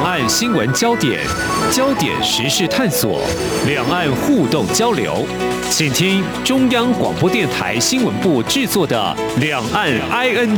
[0.00, 1.20] 两岸新闻焦点，
[1.70, 3.20] 焦点时事探索，
[3.66, 5.26] 两岸互动交流，
[5.70, 10.56] 请听中央广播电台新闻部制作的《两岸 ING》。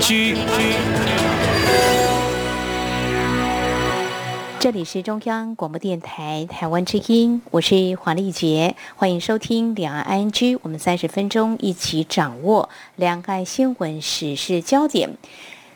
[4.60, 15.11] 这里是中央广播电台台湾之音，我是黄丽杰，欢迎收听《两岸 ING》，我们三十分钟一起掌握两岸新闻时事焦点。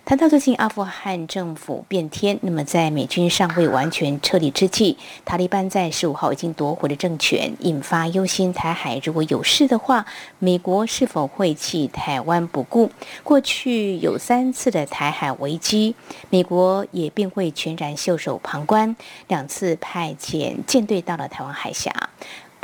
[0.07, 8.53] 谈到最近阿富汗政府变天，那么在美军尚未完全撤离之际，塔利班在十五号已经夺回了政权，引发忧心。
[8.53, 10.07] 台海如果有事的话，
[10.39, 12.89] 美国是否会弃台湾不顾？
[13.25, 15.97] 过去有三次的台海危机，
[16.31, 18.95] 美国也并未全然袖手旁观，
[19.27, 21.91] 两次派遣舰队到了台湾海峡。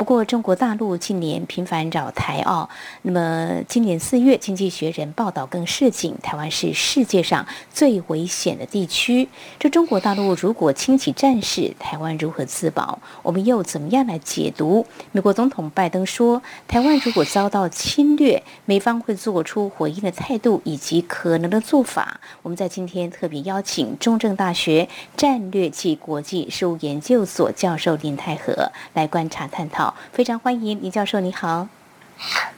[0.03, 2.69] 不过，中国大陆近年频繁扰台澳。
[3.03, 9.29] 那么，今年四月，《经济学人》报道更示警，台湾是世界上最危险的地区。
[9.57, 12.99] 这中国大陆如果轻启战事，台湾如何自保？
[13.21, 14.85] 我们又怎么样来解读？
[15.13, 22.19] 美国总统拜登说，台湾如果遭到侵略，美方会做出回应的态度以及可能的做法。
[22.41, 29.92] 我们在今天特别邀请中正大学战略暨国际事务研究所教授林泰和来观察探讨。
[30.11, 31.67] 非常欢迎林教授，你好。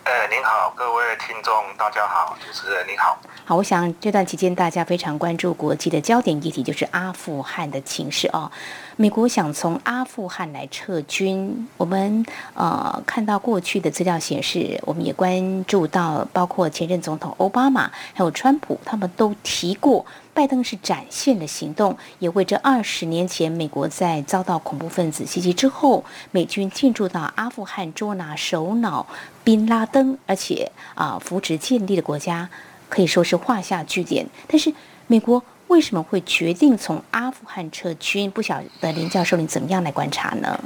[0.03, 3.17] 呃，您好，各位听众，大家好，主持人您好。
[3.45, 8.51] 好，我想这段期间大家非常关注国际的焦点议题，就是阿富汗的情势哦。
[8.97, 29.07] 美国想从阿富汗来撤军，我们呃看到过去的资料显示，我们也关注到，包括前任总统奥巴马还有川普，他们都提过，拜登是展现了行动，也为这二十年前美国在遭到恐怖分子袭击之后，美军进驻到阿富汗捉拿首脑
[29.43, 32.47] 宾拉登，而且啊、扶植建立的国家，
[32.89, 34.27] 可以说是画下句点。
[34.47, 34.71] 但是
[35.07, 35.41] 美国。
[35.67, 38.29] 为什么会决定从阿富汗撤军？
[38.29, 40.59] 不晓得林教授你怎么样来观察呢？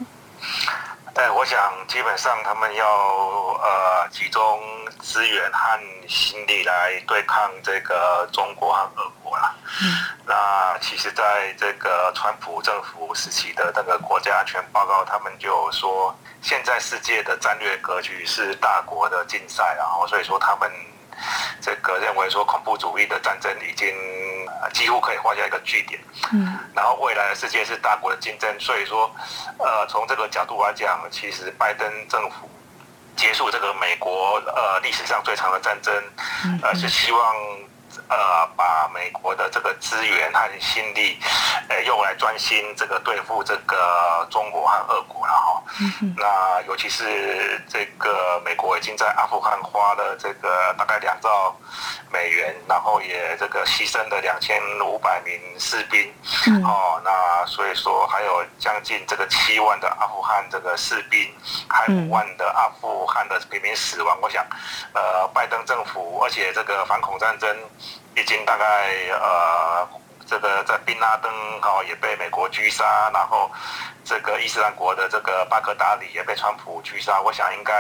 [1.20, 4.58] 对，我想基本上他们要呃集中
[5.02, 9.54] 资源和心力来对抗这个中国和俄国啦。
[9.82, 10.00] 嗯。
[10.26, 20.72] 那其实，在这个川普政府时期的那个国家安全报告，他们就说，现在世界的战略格局是大国的竞赛，然后所以说他们
[21.60, 23.94] 这个认为说恐怖主义的战争已经。
[24.74, 26.00] 几乎可以画下一个句点。
[26.34, 29.10] 嗯，然后未来的世界是大国的竞争，所以说，
[29.58, 32.50] 呃，从这个角度来讲，其实拜登政府
[33.16, 35.94] 结束这个美国呃历史上最长的战争，
[36.62, 37.36] 呃，是希望
[38.08, 41.20] 呃把美国的这个资源和心力，
[41.68, 45.64] 呃，用来专心这个对付这个中国和俄国了哈。
[46.02, 51.56] 嗯，那尤其是这个美国已经在阿富汗花了这个大概两兆。
[52.12, 56.12] 美元，然后也这个牺牲了两千五百名士兵，
[56.48, 61.32] 嗯、哦，那所以说还有将近这个七万的阿富汗这个士兵，
[61.68, 64.18] 还有五万的阿富汗的平民死亡。
[64.24, 64.44] 我想，
[64.94, 67.48] 呃，拜登政府，而且这个反恐战争
[68.16, 68.66] 已经大概
[69.12, 69.88] 呃，
[70.26, 71.32] 这个在宾拉登
[71.62, 73.50] 哈、哦、也被美国狙杀，然后
[74.04, 77.22] 这个伊斯兰国的这个巴格达里也被川普狙杀。
[77.22, 77.74] 我想应该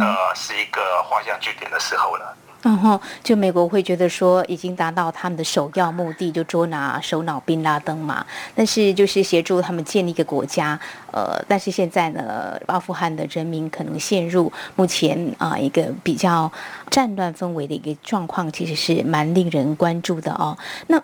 [0.00, 2.36] 呃是一个画下句点的时候了。
[2.62, 8.26] 然后，就美国会觉得说，已经达到他们的首要目的，就捉拿首脑宾拉登嘛。
[8.54, 10.78] 但是，就是协助他们建立一个国家。
[11.12, 16.50] 呃，但是现在呢，阿富汗的人民可能陷入目前啊、一个比较
[16.90, 20.56] 战乱氛围的一个状况，其实是蛮令人关注的哦。
[20.88, 21.00] 那。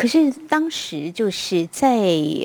[0.00, 1.98] 可是当时就是在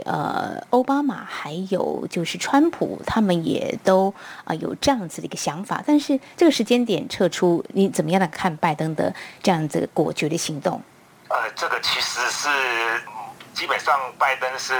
[0.03, 5.81] 呃，奥巴马还有就是川普，他们也都啊、有这样子的一个想法。
[5.87, 10.81] 但是这个时间点撤出，你怎么样来看拜登的这样子果决的行动？
[11.29, 12.49] 呃，这个其实是。
[13.55, 14.73] 基本上，拜登是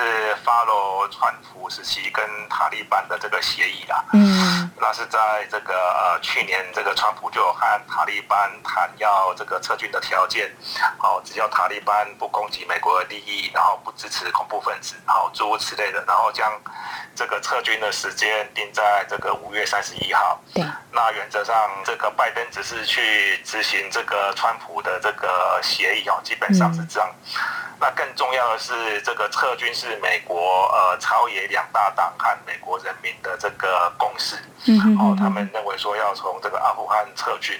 [0.46, 4.04] follow 川普时期跟塔利班的这个协议啦。
[4.12, 10.54] 嗯，那是在这个呃去年，这个川普就和塔利班谈要这个撤军的条件，
[10.98, 16.52] 好，只要塔利班不攻击美国的利益，然后不支持恐怖分子，好，诸如此类的，然后将
[17.16, 20.38] 这个撤军的时间定在这个五月三十一号。
[20.54, 21.56] 对，那原则上，
[21.86, 27.10] 这个拜登只是去执行这个川普的这个协议哦，基本上是这样。
[27.78, 28.65] 那更重要的是，
[29.04, 34.36] 这个撤军是美国呃朝野两大党和美国人民的这个共识。
[34.66, 34.98] 嗯嗯。
[34.98, 37.60] 哦，他们认为说要从这个阿富汗撤军。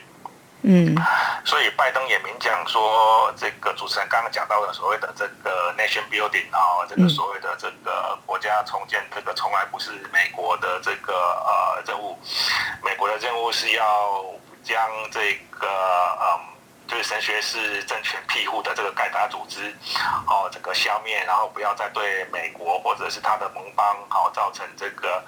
[0.62, 0.96] 嗯。
[1.44, 12.18] 所以拜登也明讲说，这个主持人刚刚讲到的所谓的这个 nation building 啊，这个所谓的这个国家重建，这个从来不是美国的这个呃任务。
[12.84, 14.26] 美国的任务是要
[14.64, 14.78] 将
[15.12, 16.55] 这个嗯。
[16.88, 19.74] 就是神学是政权庇护的这个盖达组织，
[20.28, 25.24] 哦，整个消灭，然后不要再对美国或者是他的盟邦，好造成这个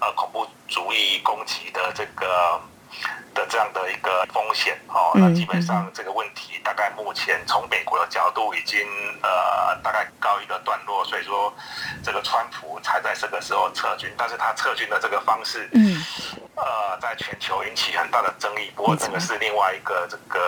[0.00, 2.60] 呃恐怖主义攻击的这个。
[3.34, 8.86] 的这样的一个风险哦，那基本上这个问题大概目前从美国的角度已经
[9.20, 11.52] 呃大概告一个段落，所以说
[12.04, 16.00] 这个川普才在这个时候撤军，但是他撤军的这个方式，嗯，
[16.56, 18.70] 呃，在全球引起很大的争议。
[18.74, 20.40] 不过这个是另外一个这个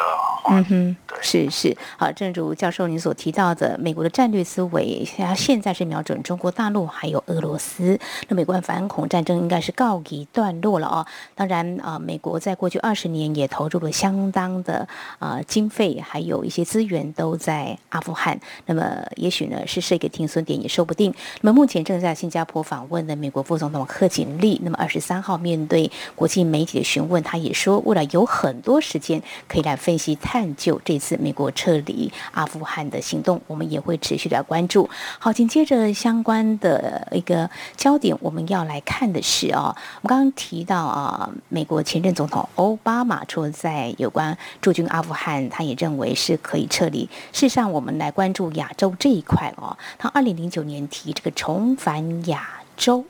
[0.48, 7.98] 嗯哼，对，是是好，正如教授您所提到的，美国的战略思维，它现在是瞄准中国大陆还有俄罗斯，
[8.28, 11.06] 那美国反恐战争应该是告一段落了哦。
[11.34, 12.76] 当然啊，美国在过去。
[12.86, 14.86] 二十年也投入了相当的
[15.18, 18.38] 啊、呃、经费，还有一些资源都在阿富汗。
[18.66, 21.12] 那么也许呢是设一个停损点也说不定。
[21.40, 34.88] 那么目前正在新加坡访问的美国副总统贺锦丽，那么二十三号面对国际媒体的询问，他也说未来有很多时间可以来分析探究这次美国撤离阿富汗的行动，我们也会持续的关注。
[35.18, 47.08] 好，紧接着相关的一个焦点，我们要来看的是啊、哦，我们刚刚提到啊，美国前任总统欧巴马说在有关驻军阿富汗，他也认为是可以撤离。
[47.32, 49.76] 事实上，我们来关注亚洲这一块哦。
[49.98, 53.04] 他二零零九年提这个重返亚洲，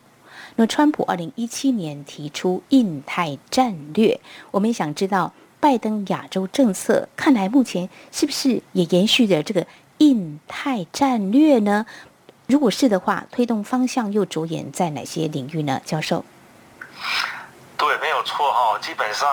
[0.56, 4.18] 那川普二零一七年提出印太战略。
[4.50, 9.66] 我们也想知道，拜登亚洲政策看来目前是不是也延续着这个
[9.98, 11.86] 印太战略呢？
[12.46, 15.80] 如果是的话，推动方向又着眼在哪些领域呢？
[15.84, 16.24] 教授？
[17.76, 18.78] 对，没有错哈。
[18.80, 19.28] 基本上，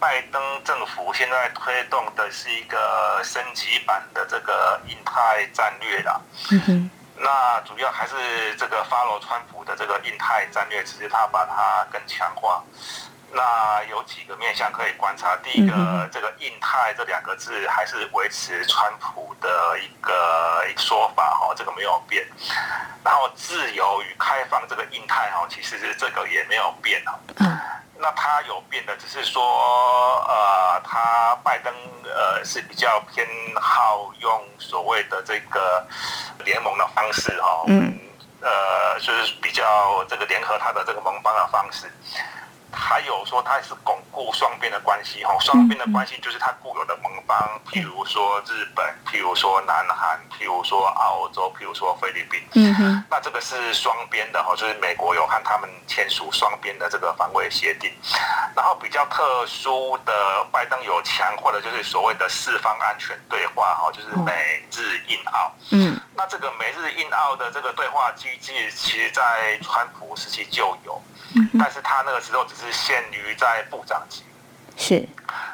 [0.00, 6.20] 拜登政府现在推动的是一个升级版的这个印太战略啦。
[6.50, 6.90] 嗯哼。
[7.16, 8.14] 那主要还是
[8.56, 12.62] 这个发罗川普的这个印太战略，其实他把它更强化。
[13.34, 15.36] 那有几个面向可以观察。
[15.42, 22.26] 第一个，这个印太这两个字还是维持川普的一个说法哈，这个没有变。
[23.04, 27.18] 然后，自由与开放这个印太哈，其实是这个也没有变啊。
[27.36, 27.58] 嗯。
[27.96, 29.40] 那他有变的，只是说，
[30.28, 31.72] 呃，他拜登
[32.04, 35.86] 呃是比较偏好用所谓的这个
[36.44, 37.96] 联盟的方式哈，嗯，
[38.42, 41.90] 呃，就是比较这个联合他的这个盟邦的方式。
[42.74, 47.38] 还有说，他也是巩固双边的关系哈，双边的关系就是他固有的盟邦，
[47.70, 52.40] 譬如说日本，譬如说南韩，譬如说澳洲，譬如说菲律宾。
[52.54, 53.04] 嗯哼。
[53.10, 57.90] 那这个是双边的哈，就是美国有和他们签署双边的这个防卫协定。
[58.56, 65.52] 然后比较特殊的，拜登有强化的就是所谓的四方安全对话哈，就是美日印澳。
[65.70, 66.00] 嗯。
[66.16, 71.00] 那这个美日印澳的这个对话机制，其实在川普时期就有。
[71.58, 74.22] 但是他那个时候只是限于在部长级，
[74.76, 75.08] 是。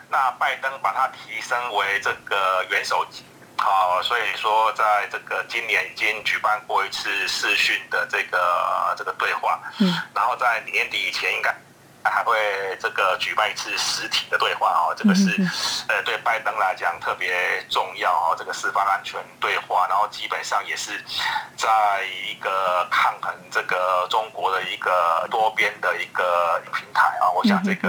[0.09, 3.25] 那拜登把它提升为这个元首级，
[3.57, 11.55] 好，所以说在这个今年已经举办过一次视讯的这个这个对话，嗯，然后在年底以前应该。
[12.03, 12.37] 还会
[12.81, 15.31] 这个举办一次实体的对话哦，这个是
[15.89, 20.93] 呃对拜登来讲特别重要哦，这个四方安全对话，然后基本上也是
[21.57, 21.69] 在
[22.29, 27.89] 一个抗衡这个中国的一个多边的一个平台啊，我想这个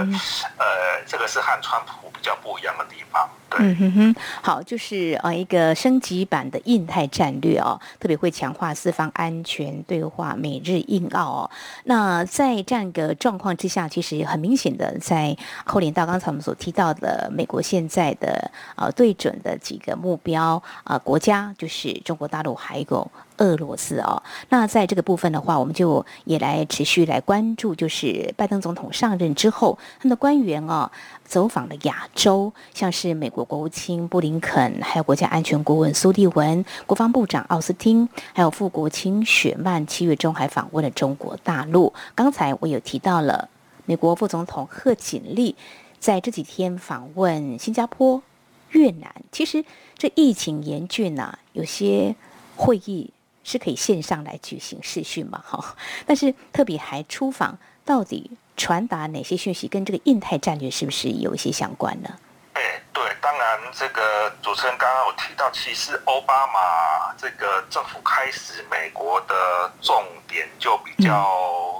[0.58, 3.28] 呃这个是和川普比较不一样的地方。
[3.58, 11.50] 嗯哼哼，好，就是呃一个升级版的印太战略哦，特别会强化四方安全对话，美日印澳哦。
[11.84, 24.22] 那在这样一个状况之下，其实是很明显的在扣连到刚才我们所提到的美国现在的呃对准的几个目标啊、国家，就是中国大陆还有俄罗斯哦。
[24.48, 30.90] 那在这个部分的话，我们就也来持续来关注，就是拜登总统上任之后，他的官员哦。
[31.24, 41.90] 走访了亚洲，像是美国国务卿布林肯，还有国家安全顾问苏利文、国防部长奥斯汀，还有副国卿雪曼，七月中还访问了中国大陆。
[42.14, 43.48] 刚才我有提到了
[43.84, 45.56] 美国副总统贺锦丽
[45.98, 48.22] 在这几天访问新加坡、
[48.70, 49.14] 越南。
[49.30, 49.64] 其实
[49.96, 52.14] 这疫情严峻呐，有些
[52.56, 53.12] 会议
[53.44, 55.76] 是可以线上来举行视讯嘛，哈。
[56.06, 58.30] 但是特别还出访，到底？
[58.54, 62.10] 传达哪些讯息跟这个印太战略是不是有一些相关呢？
[62.52, 62.60] 哎，
[62.92, 71.71] 对，当然这个主持人刚刚有提到，其实奥巴马这个政府开始，美国的重点就比较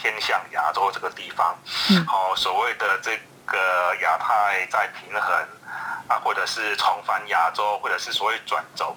[0.00, 1.56] 偏向亚洲这个地方。
[1.90, 5.48] 嗯，好，所谓的这个亚太再平衡。
[6.10, 8.96] 啊，或者是重返亚洲，或者是所谓转轴。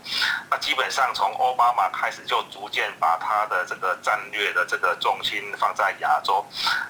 [0.49, 6.43] 那基本上从奥巴马开始就逐渐把他的这个战略的这个重心放在亚洲。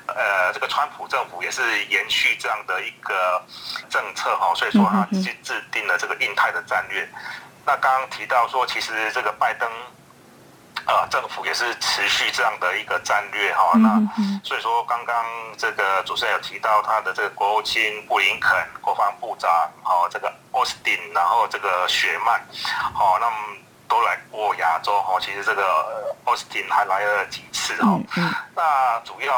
[0.08, 3.44] 呃，这个川普政府也是延续这样的一个
[3.90, 7.06] 政策哈，所以说他制制定了这个印太的战略。
[7.66, 9.70] 那刚刚提到说，其实这个拜登。
[10.86, 14.02] 呃，政府也是持续这样的一个战略哈，那
[14.44, 15.26] 所以说刚刚
[15.58, 19.50] 这个主持人有提到他的这个国务卿布林肯、国防部长
[19.82, 22.42] 好，这个奥斯汀，然后这个雪曼，
[22.94, 23.36] 好，那么
[23.94, 28.00] 都来过亚洲哈，其实这个奥斯汀还来了几次哈，
[28.56, 29.32] 那主要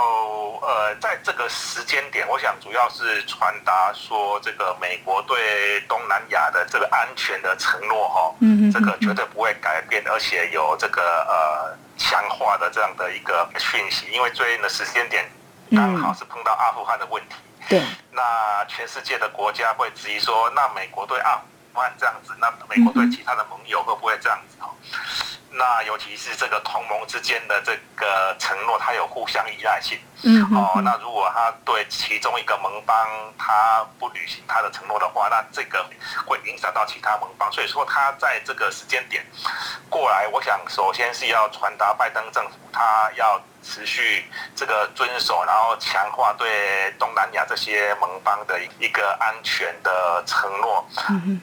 [0.62, 8.34] 呃在这个时间点，我想主要是传达说这个美国对东南亚的这个安全的承诺哈，
[8.72, 15.30] 这个绝对不会改变，而且有这个呃强化的这样的一个讯息，因为最近的时间点
[15.72, 17.36] 刚好是碰到阿富汗的问题，
[17.68, 21.38] 对，那全世界的国家会质疑说，那美国对阿
[21.98, 24.70] 这样子，那美国对其他的盟友会不会这样子哈？
[25.52, 29.98] 那尤其是这个同盟之间的这个承诺，它有互相依赖性。
[30.24, 35.86] 嗯，哦，那如果他对其中一个盟邦他不履行他的承诺的话，那这个
[36.26, 37.52] 会影响到其他盟邦。
[37.52, 39.26] 所以说，他在这个时间点
[39.90, 43.42] 过来，我想首先是要传达拜登政府他要。
[43.66, 44.24] 持续
[44.56, 50.86] 这个遵守，然后强化对东南亚这些盟邦的一个安全的承诺。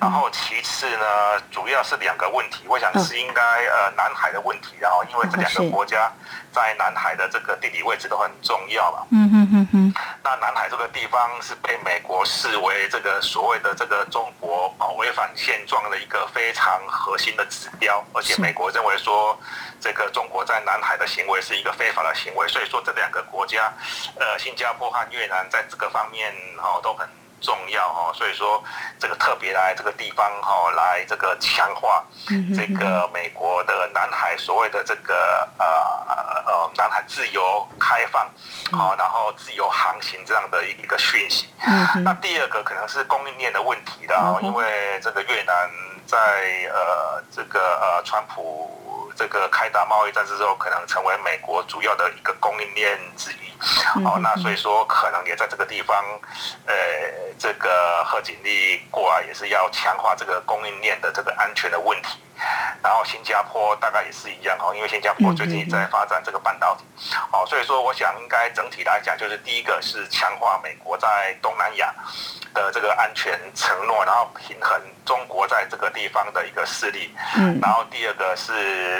[0.01, 6.11] 然后其次呢，主要是两个问题，我想是应该呃南海的问题，然后因为这两个国家
[6.53, 9.07] 在南海的这个地理位置都很重要嘛。
[9.11, 9.95] 嗯嗯嗯嗯。
[10.23, 19.37] 那南海这个地方是被美国视为这个所谓的这个中国违反现状的一个非常核心的指标，而且美国认为说。
[19.83, 23.73] 这个中国在南海的行为是一个非法的行为，所以说这两个国家，
[24.19, 27.09] 呃，新加坡和越南在这个方面哦都很
[27.41, 28.63] 重要哦，所以说
[28.99, 32.05] 这个特别来这个地方哈来这个强化
[32.55, 35.67] 这个美国的南海所谓的这个呃
[36.47, 38.31] 呃南海自由开放，
[38.71, 41.49] 好，然后自由航行这样的一个讯息。
[42.05, 45.69] 那第二个可能是供应链的问题的啊，因为这个越南
[46.07, 46.19] 在
[46.73, 48.79] 呃这个呃川普。
[49.17, 53.37] 这个开打贸易战之后，可能成为美国主要的一个供应链之一。
[54.05, 56.05] 好，那所以说可能也在这个地方，
[56.67, 56.75] 呃，
[57.39, 62.19] 这个贺锦丽过来也是要强化这个供应链的这个安全的问题。
[62.83, 66.83] 然后新加坡大概也是一样哦，因为新加坡最近也在发展这个半导体。
[67.31, 71.95] 好，所以说我想应该整体来讲，就是第一个是强化美国在东南亚
[72.53, 77.11] 的这个安全承诺，然后平衡中国在这个地方的一个势力。
[77.37, 77.59] 嗯。
[77.61, 78.53] 然后第二个是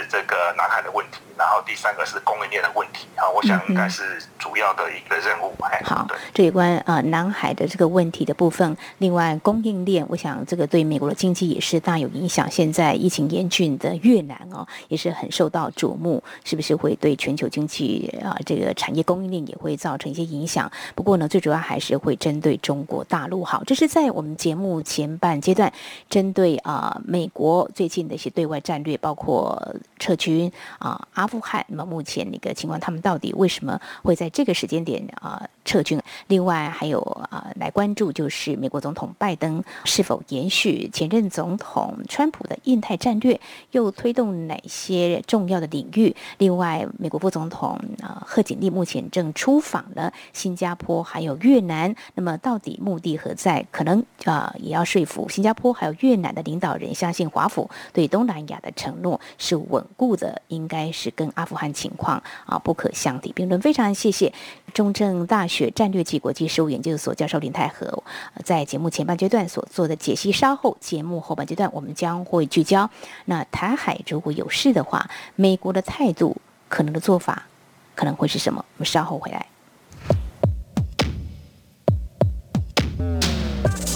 [0.09, 3.07] 这个南海的问题，然后第三个是供应链的问题。
[3.15, 5.53] 啊，我想应该是主要的一个任务。
[5.85, 12.49] 好，这有关啊南海的这个问题的部分，另外供应链，我想这个对美国的经济也是大有影响。
[12.49, 20.71] 现在疫情严峻的越南哦，也是很受到瞩目，是不是会对全球经济啊这个产业供应链也会造成一些影响？
[20.95, 23.43] 不过呢，最主要还是会针对中国大陆。
[23.43, 25.71] 好，这是在我们节目前半阶段，
[26.09, 31.65] 针对啊美国最近的一些对外战略，包括撤军啊阿富汗。
[31.67, 35.99] 那么目前那个情况，他们到底为什么会在这个时间点啊撤军？
[36.27, 43.39] 另外还有啊来关注，就是美国总统拜登是否延续前任总统川普的印太战略，
[43.71, 46.15] 又推动哪些重要的领域？
[46.37, 53.65] 另外，美国副总统啊贺锦丽目前正出访了新加坡还有越南，那么到底目的何在？
[53.71, 63.59] 可能啊也要说服新加坡还有越南的领导人相信华府对东南亚的承诺是稳固的，应该是跟阿富汗情况啊不可相提并论。
[63.59, 64.33] 非常谢谢
[64.73, 68.01] 中正大学战略暨国际事务研究所教授林泰和
[68.45, 72.89] 在节目前半阶段所做的解析，稍后节目后半阶段我们将会聚焦。
[73.25, 76.37] 那台海如果有事的话，美国的态度
[76.69, 77.47] 可能的做法
[77.93, 78.63] 可能会是什么？
[78.77, 79.45] 我们稍后回来。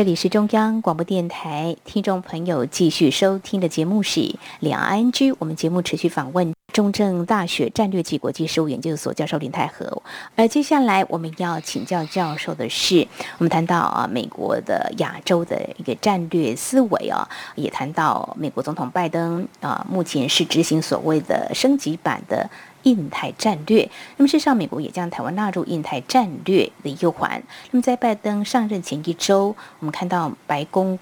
[0.00, 5.36] 这里是中央广播电台，听众朋友继续收听的节目是两岸 ING。
[5.38, 10.02] 我们节目持续访问中正大学战略及国际事务研究所教授林泰和。
[10.36, 22.48] 而接下来我们要请教教授的是，我们谈到啊，美国的亚洲的一个战略思维啊，也谈到美国总统拜登啊，目前是执行所谓的升级版的
[22.82, 23.88] 印太战略。
[24.16, 27.42] 那么事实上，美国也将台湾纳入印太战略的一环。
[27.70, 30.98] 那么在拜登上任前一周，我们看到白宫。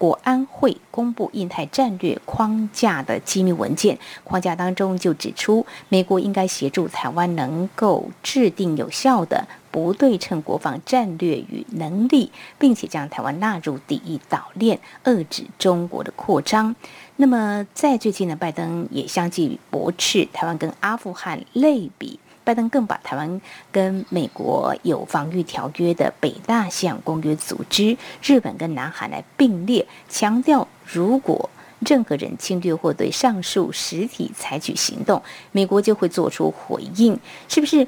[0.00, 16.74] 国安会公布印太战略框架的机密文件，框架当中就指出，美国应该协助台湾能够制定有效的不对称国防战略与能力，并且将台湾纳入第一岛链，遏制中国的扩张。
[17.16, 22.18] 那么，在最近呢，拜登也相继驳斥台湾跟阿富汗类比。
[22.50, 23.40] 拜登更把台湾
[23.70, 37.16] 跟美国有防御条约的北大西洋公约组织、日本跟南韩来并列，强调如果任何人侵略或对上述实体采取行动，美国就会做出回应。
[37.48, 37.86] 是不是？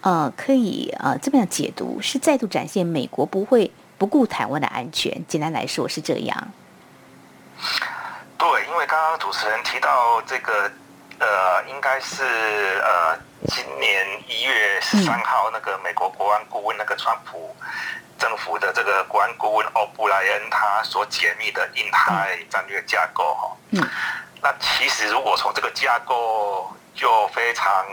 [0.00, 5.24] 呃，可以呃这么样解读，是再度展现美国不会不顾台湾的安全。
[5.28, 6.48] 简单来说是这样。
[8.36, 10.68] 对，因为刚刚主持人提到这个。
[11.22, 12.22] 呃，应该是
[12.80, 13.14] 呃，
[13.48, 17.54] 今年一月十三号，那个美国国安顾问那个川普
[18.18, 23.56] 政府的这个国安顾问奥布莱恩他所解密的印太战略架构哈。
[23.70, 23.88] 嗯。
[24.42, 27.84] 那其实如果从这个架构就非常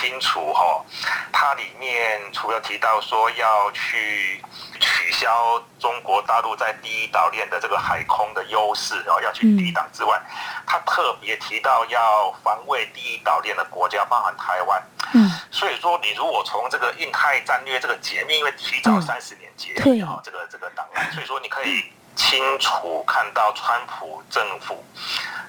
[0.00, 0.82] 清楚哈，
[1.30, 4.42] 它里面除了提到说要去
[4.80, 10.18] 取消中国大陆在第一岛链的这个海空的优势，然后要去抵挡之外，
[10.66, 14.82] 它特别提到要防卫第一岛链的国家，包含台湾。
[15.12, 21.84] 嗯，所以说你如果从这个印太战略这个解密，因为提早三十年解密啊，这个这个档案，所以说你可以
[22.16, 24.82] 清楚看到川普政府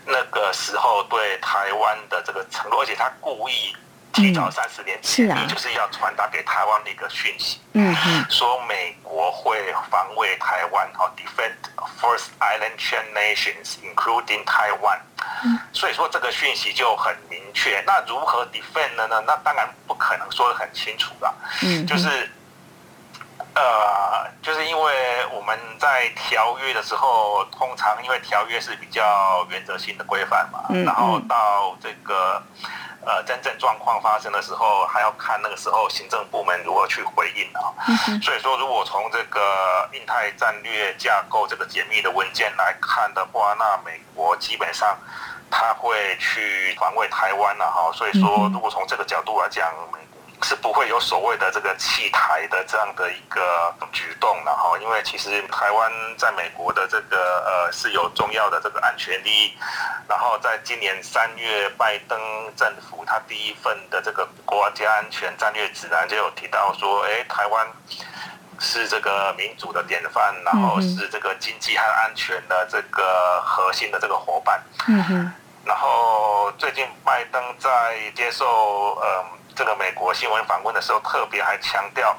[0.05, 3.73] 那个时候对台湾的这个承诺，而且他故意。
[4.13, 11.53] 提早三十年前，你就是要传达给台湾的一个讯息，嗯嗯，说美国会防卫台湾，哈，defend
[11.99, 14.99] first island chain nations including Taiwan，
[15.43, 17.81] 嗯，所以说这个讯息就很明确。
[17.87, 19.07] 那如何 defend 呢？
[19.25, 22.29] 那当然不可能说的很清楚了，嗯，就是，
[23.55, 32.41] 呃，就是因为我们在条约的时候，通常因为条约是比较原则性的规范嘛，嗯，然后到这个。
[33.03, 37.73] 呃，真正状况发生的时候，还要看那个时候行政部门如何去回应啊。
[38.21, 44.95] 所以说，如果从这个印太战略架构这个解密的文件来看的话，那美国基本上
[45.49, 47.91] 他会去防卫台湾了哈。
[47.91, 49.73] 所以说，如果从这个角度来讲，
[50.43, 59.53] 是不会有所谓的这个弃台的这样的一个举动的哈，因为其实台湾在美国的这个呃是有重要的这个安全利益，
[60.09, 62.19] 然后在今年三月，拜登
[62.55, 67.67] 政府他第一份的这个国家安全战略指南就有提到说，哎，台湾
[68.57, 74.59] 是这个民主的典范，然后是这个经济和安全的这个核心的这个伙伴。
[74.87, 75.33] 嗯哼。
[75.63, 77.69] 然后最近拜登在
[78.15, 79.23] 接受呃。
[79.55, 82.17] 这个美国新闻访问的时候，特别还强调，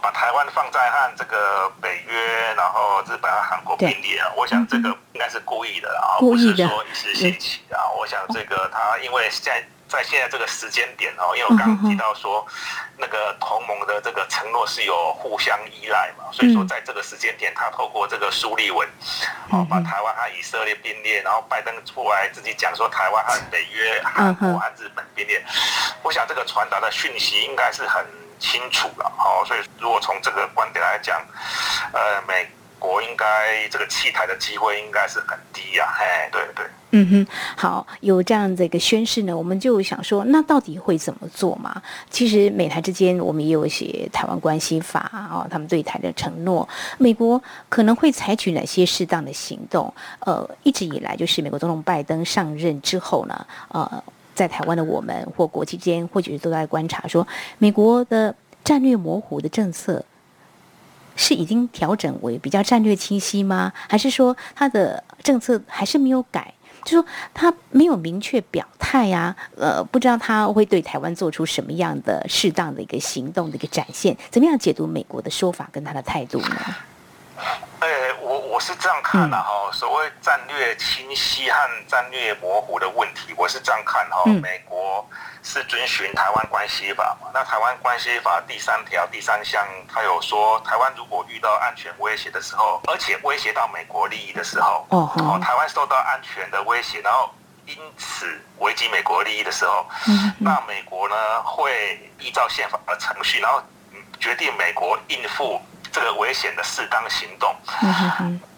[0.00, 4.32] 把台湾放在和这个北约，然后日本和韩国并列啊。
[4.36, 7.90] 我想这个应该是故意的啊，不是说一时兴起啊。
[7.98, 9.64] 我想这个他因为现在。
[9.94, 12.46] 在现在这个时间点哦，因为我刚刚提到说，
[12.96, 18.88] 那个同盟的这个承诺是有互相依赖嘛，所以说在这个时间点，他透过这个苏利文，
[19.50, 25.42] 哦，把台湾和以色列并列，然后拜登出来自己讲说台湾和北约、韩国和日本并列，
[26.02, 28.04] 我想这个传达的讯息应该是很
[28.38, 31.24] 清楚了哦，所以如果从这个观点来讲，
[31.92, 36.66] 呃，美国应该这个弃台的机会应该是很低呀，哎，对对。
[36.96, 37.26] 嗯哼，
[37.56, 41.82] 好，有这样的一个宣誓呢，我们就想说，那到底会怎么做嘛？
[42.08, 49.92] 其实美台之间，我们也有一些《台湾关系法》啊，他们对台的承诺，美国可能会采取哪些适当的行动？
[50.20, 57.26] 呃，一直以来，就是美国总统拜登上任之后呢，呃，在台湾的我们或国际间，或许都在观察说，
[57.58, 60.04] 美国的战略模糊的政策
[61.16, 63.72] 是已经调整为比较战略清晰吗？
[63.88, 66.53] 还是说他的政策还是没有改？
[66.84, 76.56] 就说他没有明确表态呀，呃，不知道他会对台湾做出什么样的适当的一个行动的一个展现，怎么样解读美国的说法跟他的态度呢？
[78.54, 85.04] 呃，我我是这样看的哈，所谓战略清晰和战略模糊的问题，我是这样看哈，美国。
[85.46, 87.28] 是遵循台湾关系法嘛？
[87.34, 89.62] 那台湾关系法第三条第三项，
[89.92, 97.28] 它有说，台湾如果遇到安全威胁的时候，而且威胁到美国利益的时候，哦，台湾受到安全的威胁，然后
[97.66, 99.84] 因此危及美国利益的时候，
[100.38, 103.62] 那美国呢会依照宪法的程序，然后
[104.18, 105.60] 决定美国应付
[105.94, 107.54] 这个危险的适当行动。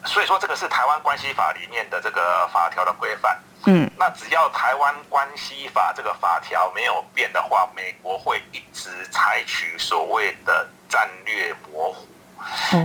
[0.06, 3.38] 所以说，这个是台湾关系法里面的这个法条的规范。
[3.66, 12.08] 嗯，那只要台湾关系法这个法条没有变的话，美国会一直采取所谓的战略模糊。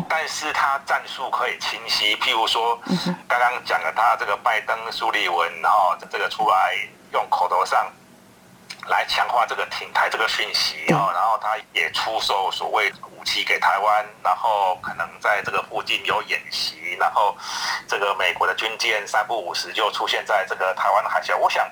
[0.09, 2.77] 但是他战术可以清晰，譬如说，
[3.27, 6.75] 刚刚讲了他这个拜登、苏利文，然后这个出来
[7.13, 7.85] 用口头上
[8.87, 16.79] 来强化这个挺台这个讯息哦，然后他也出售所谓武器给台湾，然后可能在这个附近有演习。
[16.99, 17.35] 然后，
[17.87, 21.35] 这个美国的军舰三不五十就出现在这个台湾的海峡。
[21.35, 21.65] 我想，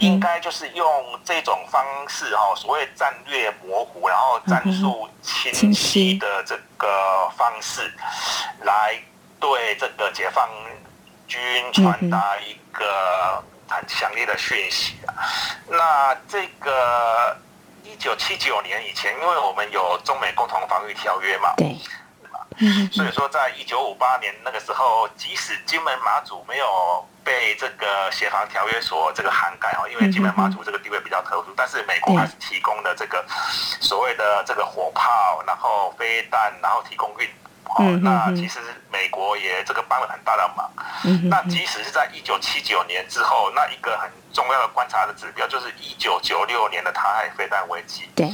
[0.00, 7.90] 应该就是用这种方式哈，所谓战略模糊，然后战术清晰的这个方式，
[8.62, 9.00] 来
[9.38, 10.46] 对这个解放
[11.28, 11.40] 军
[11.72, 15.14] 传达一个很强烈的讯息啊。
[15.68, 17.36] 那这个
[17.82, 21.76] 一九七九年以前，因为我们有中美共同防御条约嘛，对。
[22.90, 33.22] 所以说，在一九五八年那个时候，即使金门马祖没有被这个协防条约所这个涵盖哦，因为金门马祖这个地位比较特殊，但是美国还是提供了这个
[33.78, 37.28] 所谓的这个火炮，然后飞弹，然后提供运。
[37.78, 38.58] 哦，那其实
[38.90, 40.70] 美国也这个帮了很大的忙。
[41.28, 48.08] 那即使是在一九七九年之后，那一个很重要的观察的指标就是一九九六年的台海飞弹危机。
[48.14, 48.28] 对。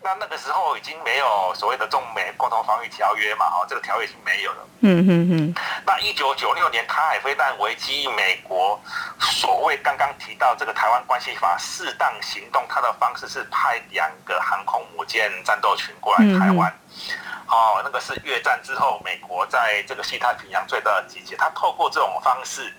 [0.00, 4.58] 那那个时候已经没有所谓的中美共同防御条约嘛，哈，这个条约已经没有了。
[4.80, 5.54] 嗯嗯嗯。
[5.84, 8.80] 那一九九六年台海飞弹危机，美国
[9.18, 16.72] 所谓刚刚提到这个台湾关系法适当行动，它的方式是派两个航空母舰战斗群过来台湾。
[17.46, 22.72] 哦，那个是越战之后美国在这个西太平洋最大的集结，他透过这种方式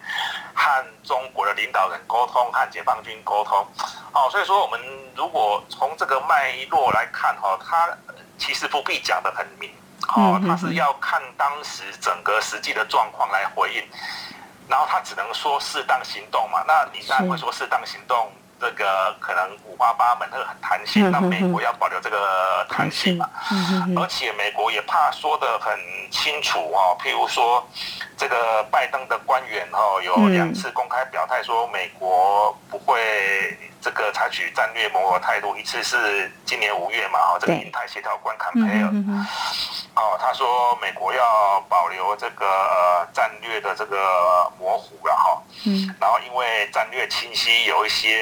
[0.53, 3.65] 和中国的领导人沟通，和解放军沟通。
[4.13, 4.79] 哦，所以说我们
[5.15, 7.89] 如果从这个脉络来看，哈，他
[8.37, 9.71] 其实不必讲得很明，
[10.15, 13.83] 哦，他是要看当时整个实际的状况来回应，
[14.67, 16.63] 然后他只能说适当行动嘛。
[16.67, 18.31] 那你当然会说适当行动。
[18.59, 23.29] 这个可能五花八门，这个很弹性，那美国要保留这个弹性嘛，
[23.95, 25.73] 而且美国也怕说的很
[26.11, 27.65] 清楚哦，譬如说，
[28.17, 32.99] 这个拜登的官员哦，有两次公开表态说美国不会
[33.81, 38.89] 这个采取战略模糊态度，一次是今年五月嘛，哦，这个印太协调官坎培尔，
[39.95, 45.95] 哦，他说美国要保留这个战略的这个模糊了哈，嗯。
[45.99, 48.19] 然后因为战略清晰有一些。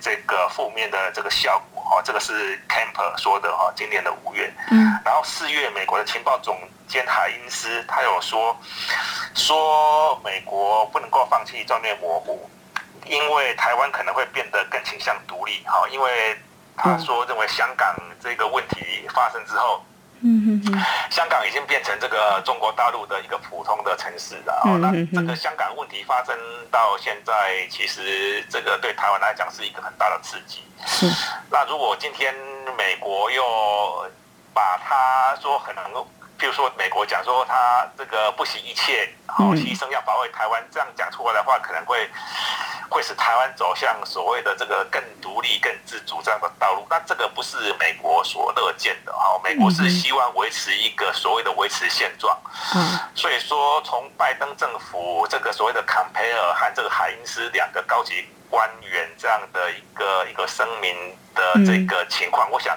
[0.00, 6.58] 这个负面的这个效果哦，这个是 Camper 说的哈，今年的五月，嗯，然后四月，美国的情报总
[6.88, 8.56] 监海因斯他有说，
[9.34, 12.48] 说美国不能够放弃战略模糊，
[13.10, 16.38] 因为台湾可能会变得更倾向独立哈，因为
[16.76, 19.84] 他说认为香港这个问题发生之后。
[20.22, 24.52] 嗯嗯，香港已经变成这个中国大陆的一个普通的城市了。
[24.66, 26.36] 哦，那这个香港问题发生
[26.70, 30.62] 到现在，其实这个对台湾来讲是一个很大的刺激。
[30.84, 31.06] 是。
[31.50, 32.34] 那如果今天
[32.76, 33.42] 美国又
[34.52, 35.84] 把他说可能，
[36.40, 42.08] 譬如说美国讲说他这个不惜一切好牺牲要保卫台湾，这样讲出来的话，可能会。
[42.90, 49.40] 会使台湾走向所谓的这个更独立、更自主这样的道路，那这个不是美国所乐见的哈。
[49.44, 52.36] 美国是希望维持一个所谓的维持现状。
[52.74, 60.94] 嗯，所以说从拜登政府这个所谓的坎培尔和这个海因斯两个高级官员这样的一个一个声明
[61.34, 62.76] 的这个情况，我想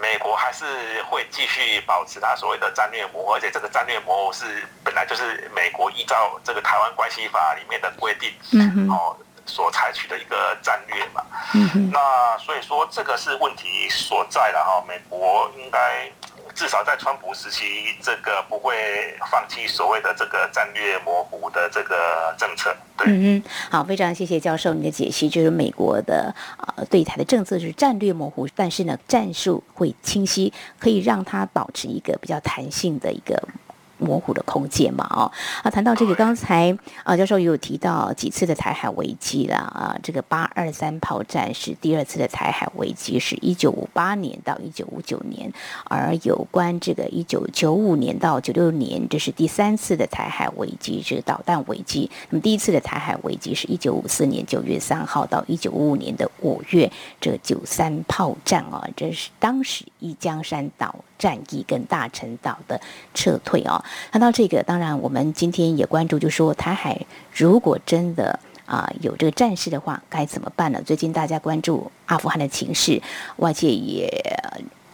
[0.00, 8.32] 美国还是会继续保持它所谓的战略模糊，而且这个战略模糊是本来就是美国依照这个台湾关系法里面的规定。
[8.52, 9.16] 嗯，哦。
[9.44, 11.20] 所采取的一个战略嘛，
[11.52, 14.84] 嗯，那所以说这个是问题所在了哈。
[14.86, 16.08] 美国应该
[16.54, 17.64] 至少在川普时期，
[18.02, 22.74] 这个不会放弃所谓的这个战略模糊的这个政策。
[22.96, 33.42] 对，嗯嗯，好，非常谢谢教授你的解析，就是美国的啊对台的政策是战略模糊，但是呢战术会清晰，可以让它保持一个比较弹性的一个。
[34.02, 35.30] 模糊的空间嘛，哦，
[35.62, 45.52] 啊，谈到这个，刚才啊，教授也有提到几次的台海危机了啊，这个八二三炮战是第二次的台海危机，是一九五八年到一九五九年，
[45.84, 52.10] 而有关这个一九九五年到九六年，这是第三次的台海危机，是导弹危机。
[52.30, 62.80] 那么第一次的台海危机是一九五四年九月三号到一九五五年的五月，这九三炮战啊，这是当时一江山岛战役跟大陈岛的
[63.14, 63.84] 撤退啊。
[64.10, 67.00] 谈到这个，当然我们今天也关注，就说台海
[67.34, 70.80] 如果真的啊、有这个战事的话，该怎么办呢？
[70.84, 73.02] 最近大家关注阿富汗的情势，
[73.36, 74.08] 外界也。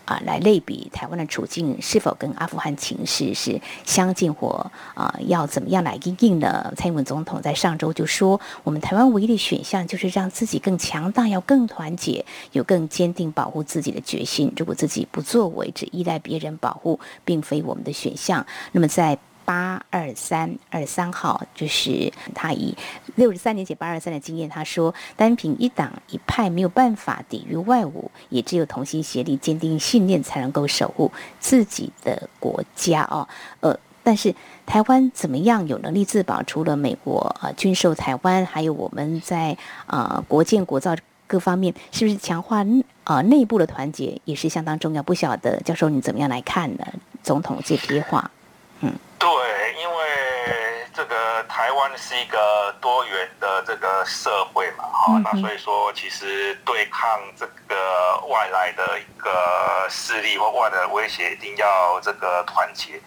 [0.09, 6.73] 啊，来类比台湾的处境是否跟阿富汗情势是相近或啊，要怎么样来应应呢？
[6.75, 14.51] 蔡英文总统在上周就说，我们台湾唯一的选项就是让自己更强大，要更团结，有更坚定保护自己的决心。
[14.57, 18.47] 如果自己不作为，只依赖别人保护，并非我们的选项。
[18.73, 19.19] 那么在。
[19.49, 22.77] 八二三二三号，就是他以
[23.15, 33.27] 六十三年前八二三的经验，他说，单凭一党一派没有办法抵御外侮，也只有同心协力、坚定信念，才能够守护自己的国家哦。
[33.61, 34.35] 呃，但是
[34.67, 36.43] 台湾怎么样有能力自保？
[36.43, 39.57] 除了美国啊、军售台湾，还有我们在
[39.87, 40.95] 啊、国建国造
[41.27, 42.63] 各方面，是不是强化
[43.05, 45.03] 啊、内部的团结也是相当重要？
[45.03, 46.85] 不晓得教授你怎么样来看呢？
[47.23, 48.31] 总统这些话，
[48.81, 48.93] 嗯。
[49.19, 49.29] 对，
[49.81, 50.07] 因为
[50.95, 63.01] 这个台湾是一个多元的这个社会嘛，哈、嗯，那所以说其实对抗这个外来的一个势力或外来的威胁，一定要这个团结。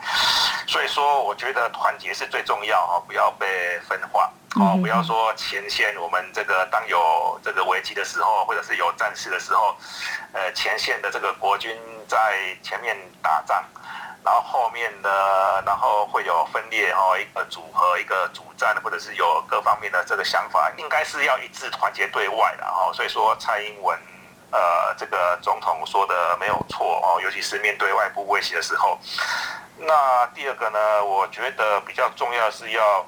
[0.68, 9.78] 所以说，我觉得团结是最重要哈，不要被分化，哦，不要说前线我们这个当有这个危机的时候，或者是有战事的时候，
[10.34, 11.74] 呃，前线的这个国军
[12.06, 13.64] 在前面打仗。
[14.24, 22.94] 然后后面的，然后会有分裂哦，一个组合，一个主战，或者是有各方面的这个想法，应该是要一致团结对外的哦。
[22.94, 23.98] 所以说蔡英文，
[24.52, 29.00] 呃，这个总统说的没有错哦，尤其是面对外部威胁的时候。
[29.78, 33.06] 那第二个呢，我觉得比较重要是要。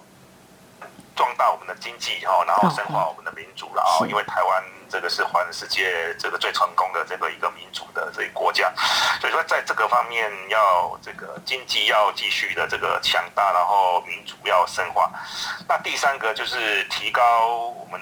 [1.15, 8.71] 壮大我们的经济哈，然后深化我们的民主了啊，因为台湾这个是环世界这个最成功的这个一个民主的这个国家，
[9.19, 15.11] 所以说在这个方面要这个经济要继续的这个强大，然后民主要深化。
[15.67, 17.99] 那第三个就是提高我们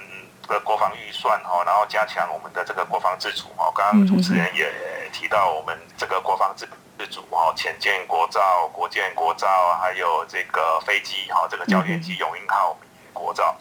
[0.50, 3.72] 的国防预算哈，然后加强我们的这个国防自主哈。
[3.74, 4.70] 刚刚主持人也
[5.14, 9.48] 提到我们这个国防自自主哈，潜舰国造、国舰国造，
[9.82, 12.78] 还有这个飞机哈，这个教练机、永鹰号。
[13.14, 13.56] 国造，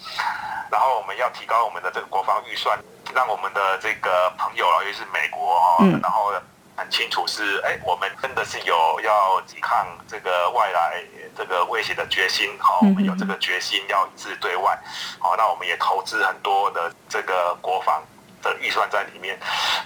[0.70, 2.78] 然后我们要提高我们的这个国防预算，
[3.14, 6.32] 让我们的这个朋友啊，尤其是美国哈，然后
[6.76, 11.02] 很清楚是，哎，我们真的是有要抵抗这个外来
[11.36, 14.78] 这个威胁的决心，好，我们有这个决心要一致对外，
[15.18, 18.02] 好，那我们也投资很多的这个国防
[18.42, 19.38] 的预算在里面，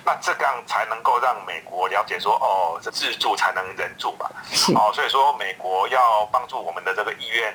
[0.04, 4.30] 那这样才能够让美国了解说，哦，这自助才能忍住嘛，
[4.74, 7.54] 哦，所以说美国要帮助我们的这个意愿。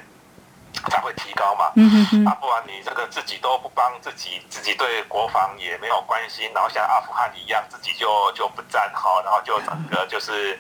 [0.89, 10.59] 才会提高嘛，嗯哼，啊，不然你这个自己都不帮自己，自己对国防也没有关心，然后像阿富汗一样，自己就就不战好，然后就整个就是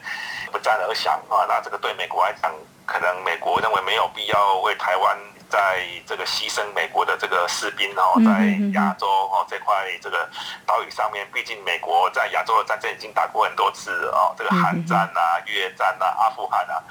[0.51, 2.51] 不战而降啊，那这个对美国来讲，
[2.85, 5.17] 可能美国认为没有必要为台湾。
[5.49, 10.29] 在这个牺牲美国的这个士兵哦，在亚洲哦这块这个
[10.65, 16.81] 岛屿上面，毕竟美国在亚洲的战争已经打过很多次哦，这个韩战啊、越战啊、阿富汗啊，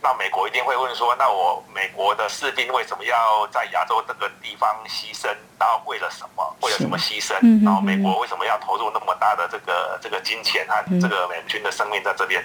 [0.00, 5.28] 那美国一定会问说，那我美国的士兵为什么要在亚洲这个地方牺牲？
[5.58, 6.56] 然后为了什么？
[6.62, 7.34] 为了什么牺牲？
[7.64, 12.42] 然后美国为什么要投入那么大的这个这个金钱和这个美军的生命在这边？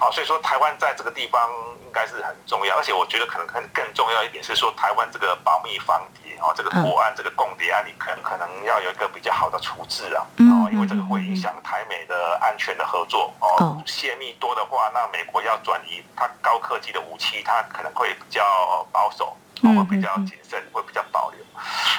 [0.00, 1.50] 啊，所以说台湾在这个地方。
[1.86, 13.82] 应该是很重要，而且我觉得可能更更重要一点是说，台湾这个保密防谍哦，这个国安、这个共谍案，你可能可能要有一个比较好的处置啊，哦，因为这个会影响台美的安全的合作哦。
[13.86, 18.44] 泄密多的话，那美国要转移它高科技的武器，它可能会比较
[18.92, 21.02] 保守，会比较谨慎，会比较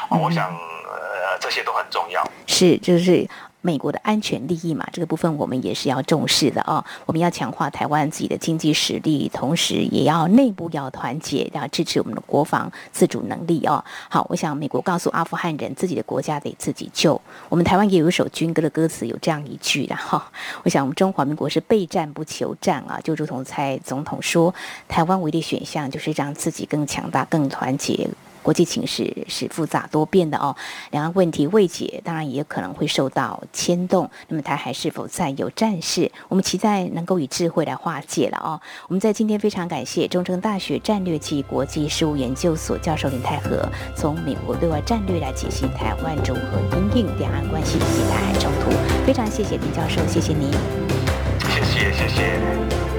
[0.09, 2.23] 我想呃，这些都很重要。
[2.45, 3.27] 是，就是。
[3.61, 6.81] 美国的安全利益嘛，这个部分我们也是要重视的哦。
[7.05, 13.83] 我们要强化台湾自己的经济实力，同时也要内部要团结，要支持我们的国防自主能力哦。
[14.09, 17.19] 好，我想美国告诉阿富汗人，自己的国家得自己救。
[17.49, 20.31] 我们台湾也有一首军歌的歌词，有这样一句的哈。
[20.63, 24.53] 我想我们中华民国是备战不求战啊，就如同蔡总统说，
[24.87, 28.07] 台湾唯一的选项就是让自己更强大、更团结。
[28.47, 30.55] 国际情势是复杂多变的哦，
[30.91, 34.09] 两岸问题未解，当然也可能会受到牵动。
[34.29, 36.09] 那么台海是否再有战事？
[36.29, 38.61] 我们期待能够以智慧来化解了哦。
[38.87, 48.71] 我们在今天非常感谢中正大学战略暨国际事务研究所教授林泰和，从美国对外战略来解析台湾如何因应两岸关系以及台海冲突。
[49.05, 50.49] 非常谢谢林教授，谢谢您。
[51.49, 52.96] 谢谢，谢谢。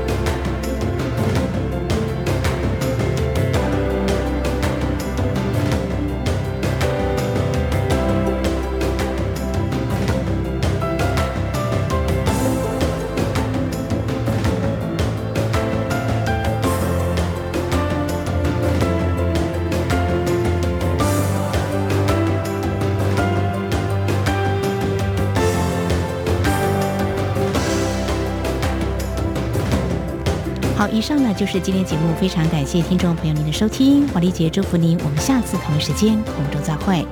[30.98, 37.06] 以上呢就是今天节目，非常感谢听众朋友您的收听，华丽杰祝福您，我们下次同一时间空中再会。